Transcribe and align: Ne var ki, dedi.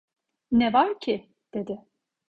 Ne 0.51 0.73
var 0.73 0.99
ki, 0.99 1.29
dedi. 1.53 1.79